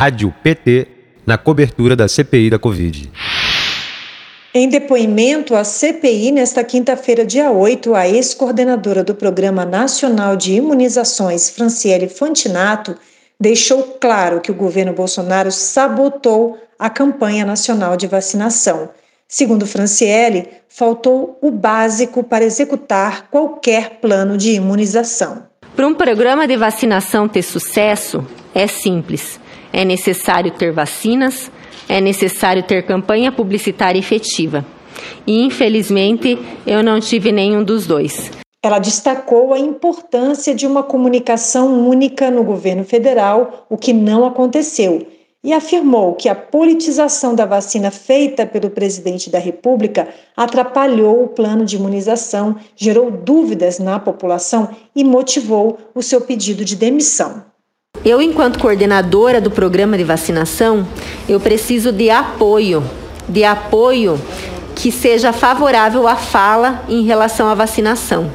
[0.00, 0.88] Rádio PT,
[1.26, 3.12] na cobertura da CPI da Covid.
[4.54, 11.50] Em depoimento à CPI, nesta quinta-feira, dia 8, a ex-coordenadora do Programa Nacional de Imunizações,
[11.50, 12.96] Franciele Fantinato,
[13.38, 18.88] deixou claro que o governo Bolsonaro sabotou a campanha nacional de vacinação.
[19.28, 25.42] Segundo Franciele, faltou o básico para executar qualquer plano de imunização.
[25.76, 29.38] Para um programa de vacinação ter sucesso, é simples.
[29.72, 31.50] É necessário ter vacinas,
[31.88, 34.64] é necessário ter campanha publicitária efetiva.
[35.26, 38.30] E, infelizmente, eu não tive nenhum dos dois.
[38.62, 45.06] Ela destacou a importância de uma comunicação única no governo federal, o que não aconteceu,
[45.42, 51.64] e afirmou que a politização da vacina feita pelo presidente da República atrapalhou o plano
[51.64, 57.49] de imunização, gerou dúvidas na população e motivou o seu pedido de demissão.
[58.04, 60.86] Eu, enquanto coordenadora do programa de vacinação,
[61.28, 62.82] eu preciso de apoio,
[63.28, 64.18] de apoio
[64.74, 68.30] que seja favorável à fala em relação à vacinação.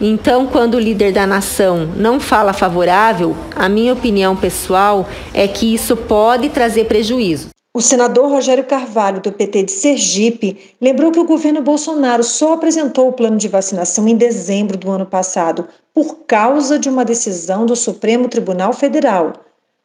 [0.00, 5.74] Então, quando o líder da nação não fala favorável, a minha opinião pessoal é que
[5.74, 7.50] isso pode trazer prejuízo.
[7.76, 13.08] O senador Rogério Carvalho, do PT de Sergipe, lembrou que o governo Bolsonaro só apresentou
[13.08, 17.76] o plano de vacinação em dezembro do ano passado, por causa de uma decisão do
[17.76, 19.32] Supremo Tribunal Federal.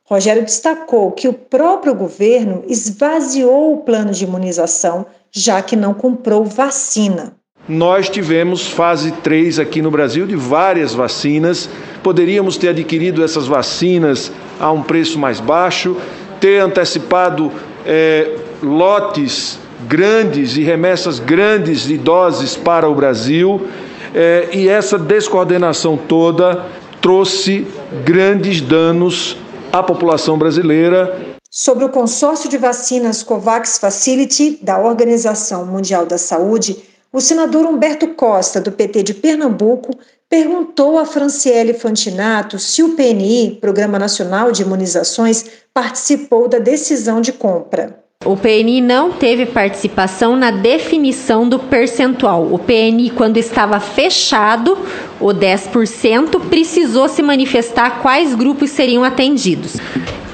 [0.03, 6.43] Rogério destacou que o próprio governo esvaziou o plano de imunização, já que não comprou
[6.43, 7.33] vacina.
[7.67, 11.69] Nós tivemos fase 3 aqui no Brasil de várias vacinas.
[12.01, 15.95] Poderíamos ter adquirido essas vacinas a um preço mais baixo,
[16.39, 17.51] ter antecipado
[17.85, 23.67] é, lotes grandes e remessas grandes de doses para o Brasil,
[24.13, 26.65] é, e essa descoordenação toda
[27.01, 27.67] trouxe
[28.03, 29.37] grandes danos
[29.71, 31.37] à população brasileira.
[31.49, 36.77] Sobre o consórcio de vacinas COVAX Facility da Organização Mundial da Saúde,
[37.11, 39.97] o senador Humberto Costa, do PT de Pernambuco,
[40.29, 47.33] perguntou a Franciele Fantinato se o PNI, Programa Nacional de Imunizações, participou da decisão de
[47.33, 48.03] compra.
[48.25, 52.49] O PNI não teve participação na definição do percentual.
[52.51, 54.77] O PNI, quando estava fechado,
[55.21, 59.77] o 10%, precisou se manifestar quais grupos seriam atendidos.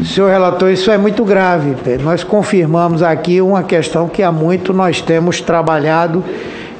[0.03, 1.75] Senhor relator, isso é muito grave.
[2.01, 6.23] Nós confirmamos aqui uma questão que há muito nós temos trabalhado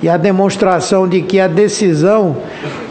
[0.01, 2.35] e a demonstração de que a decisão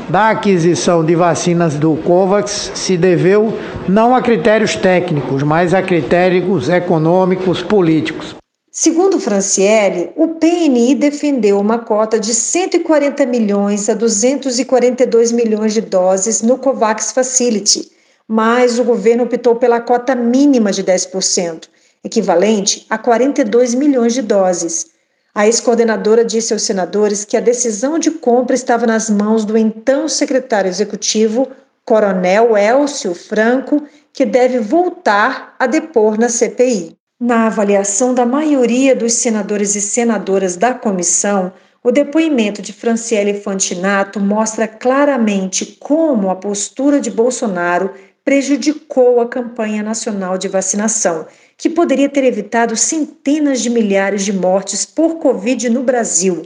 [0.08, 6.68] da aquisição de vacinas do COVAX se deveu não a critérios técnicos, mas a critérios
[6.68, 8.34] econômicos, políticos.
[8.70, 16.42] Segundo Franciele, o PNI defendeu uma cota de 140 milhões a 242 milhões de doses
[16.42, 17.88] no COVAX Facility,
[18.26, 21.68] mas o governo optou pela cota mínima de 10%,
[22.02, 24.93] equivalente a 42 milhões de doses.
[25.36, 30.08] A ex-coordenadora disse aos senadores que a decisão de compra estava nas mãos do então
[30.08, 31.48] secretário executivo,
[31.84, 36.96] Coronel Elcio Franco, que deve voltar a depor na CPI.
[37.20, 41.52] Na avaliação da maioria dos senadores e senadoras da comissão,
[41.82, 47.92] o depoimento de Franciele Fantinato mostra claramente como a postura de Bolsonaro
[48.24, 51.26] prejudicou a campanha nacional de vacinação
[51.56, 56.42] que poderia ter evitado centenas de milhares de mortes por Covid no Brasil.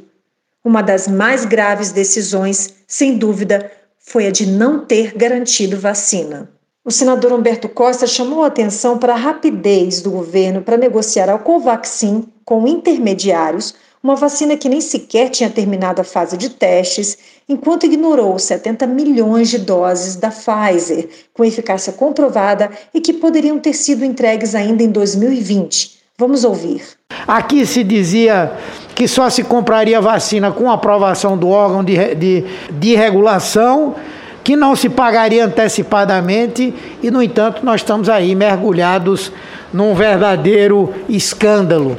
[0.65, 6.51] Uma das mais graves decisões, sem dúvida, foi a de não ter garantido vacina.
[6.85, 11.39] O senador Humberto Costa chamou a atenção para a rapidez do governo para negociar a
[11.39, 13.75] Covaxin com intermediários
[14.09, 19.51] uma vacina que nem sequer tinha terminado a fase de testes, enquanto ignorou 70 milhões
[19.51, 24.91] de doses da Pfizer, com eficácia comprovada e que poderiam ter sido entregues ainda em
[24.91, 25.99] 2020.
[26.17, 26.83] Vamos ouvir.
[27.27, 28.51] Aqui se dizia
[28.95, 33.95] que só se compraria vacina com aprovação do órgão de, de, de regulação,
[34.43, 39.31] que não se pagaria antecipadamente, e, no entanto, nós estamos aí mergulhados
[39.71, 41.99] num verdadeiro escândalo.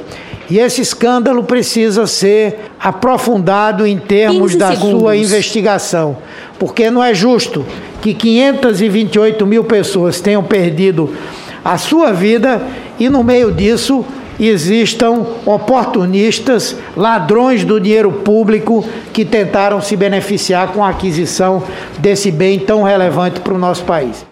[0.50, 5.00] E esse escândalo precisa ser aprofundado em termos da segundos.
[5.00, 6.16] sua investigação,
[6.58, 7.64] porque não é justo
[8.02, 11.14] que 528 mil pessoas tenham perdido
[11.64, 12.60] a sua vida
[12.98, 14.04] e no meio disso
[14.40, 21.62] existam oportunistas, ladrões do dinheiro público que tentaram se beneficiar com a aquisição
[21.98, 24.29] desse bem tão relevante para o nosso país.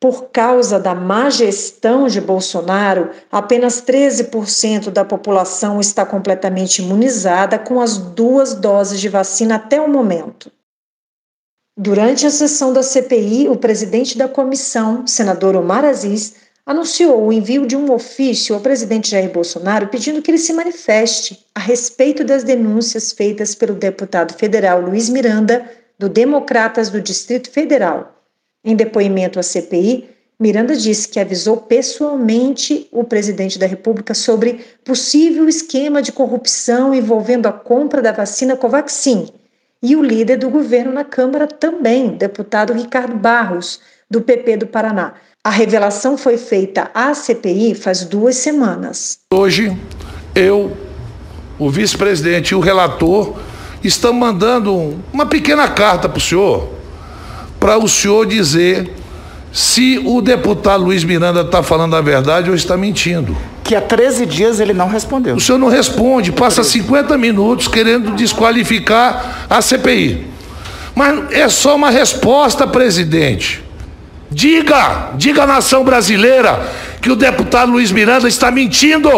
[0.00, 7.78] Por causa da má gestão de Bolsonaro, apenas 13% da população está completamente imunizada com
[7.82, 10.50] as duas doses de vacina até o momento.
[11.78, 17.66] Durante a sessão da CPI, o presidente da comissão, senador Omar Aziz, anunciou o envio
[17.66, 22.42] de um ofício ao presidente Jair Bolsonaro pedindo que ele se manifeste a respeito das
[22.42, 28.19] denúncias feitas pelo deputado federal Luiz Miranda, do Democratas do Distrito Federal.
[28.64, 30.08] Em depoimento à CPI,
[30.38, 37.46] Miranda disse que avisou pessoalmente o presidente da República sobre possível esquema de corrupção envolvendo
[37.46, 39.28] a compra da vacina Covaxin
[39.82, 43.80] e o líder do governo na Câmara também, deputado Ricardo Barros,
[44.10, 45.14] do PP do Paraná.
[45.42, 49.18] A revelação foi feita à CPI faz duas semanas.
[49.32, 49.74] Hoje,
[50.34, 50.76] eu,
[51.58, 53.38] o vice-presidente e o relator
[53.82, 56.79] estão mandando uma pequena carta para o senhor,
[57.60, 58.90] para o senhor dizer
[59.52, 63.36] se o deputado Luiz Miranda está falando a verdade ou está mentindo.
[63.62, 65.36] Que há 13 dias ele não respondeu.
[65.36, 70.26] O senhor não responde, passa 50 minutos querendo desqualificar a CPI.
[70.94, 73.62] Mas é só uma resposta, presidente.
[74.30, 76.68] Diga, diga à nação brasileira
[77.02, 79.10] que o deputado Luiz Miranda está mentindo,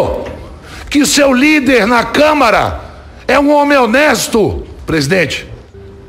[0.89, 2.79] que o seu líder na Câmara
[3.27, 4.63] é um homem honesto.
[4.85, 5.47] Presidente,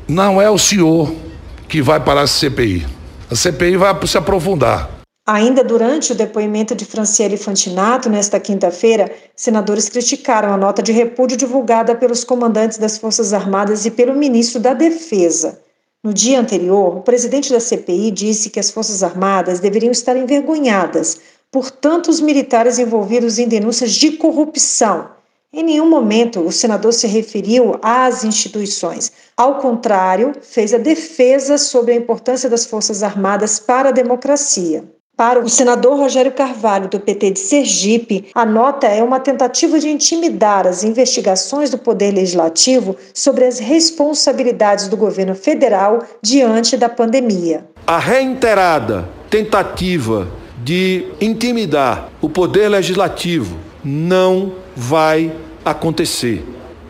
[0.07, 1.24] não é o senhor
[1.67, 2.85] que vai parar a CPI.
[3.29, 4.89] A CPI vai se aprofundar.
[5.27, 11.35] Ainda durante o depoimento de Franciele Fantinato, nesta quinta-feira, senadores criticaram a nota de repúdio
[11.35, 15.59] divulgada pelos comandantes das Forças Armadas e pelo ministro da Defesa.
[16.03, 21.19] No dia anterior, o presidente da CPI disse que as Forças Armadas deveriam estar envergonhadas
[21.51, 25.09] por tantos militares envolvidos em denúncias de corrupção
[25.55, 29.09] em nenhum momento o senador se referiu às instituições.
[29.37, 34.83] Ao contrário, fez a defesa sobre a importância das Forças Armadas para a democracia.
[35.15, 39.87] Para o senador Rogério Carvalho, do PT de Sergipe, a nota é uma tentativa de
[39.87, 47.63] intimidar as investigações do Poder Legislativo sobre as responsabilidades do governo federal diante da pandemia.
[47.87, 50.27] A reiterada tentativa
[50.61, 55.31] de intimidar o Poder Legislativo não vai
[55.63, 56.43] acontecer.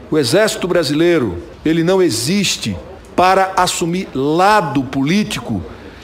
[0.09, 2.75] O Exército Brasileiro, ele não existe
[3.15, 5.62] para assumir lado político,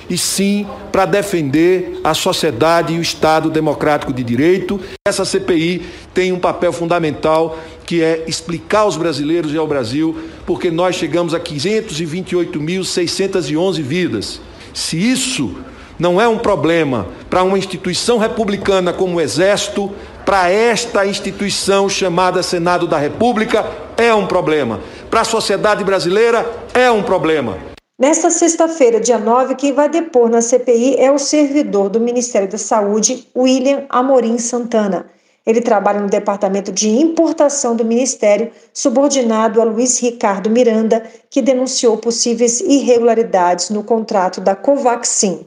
[0.10, 4.78] e sim para defender a sociedade e o Estado democrático de direito.
[5.08, 10.70] Essa CPI tem um papel fundamental que é explicar aos brasileiros e ao Brasil porque
[10.70, 14.42] nós chegamos a 528.611 vidas.
[14.74, 15.56] Se isso
[16.00, 19.92] não é um problema para uma instituição republicana como o Exército,
[20.26, 23.66] para esta instituição chamada Senado da República,
[23.98, 24.80] é um problema.
[25.10, 27.58] Para a sociedade brasileira, é um problema.
[28.00, 32.58] Nesta sexta-feira, dia 9, quem vai depor na CPI é o servidor do Ministério da
[32.58, 35.06] Saúde, William Amorim Santana.
[35.46, 41.98] Ele trabalha no Departamento de Importação do Ministério, subordinado a Luiz Ricardo Miranda, que denunciou
[41.98, 45.46] possíveis irregularidades no contrato da Covaxin.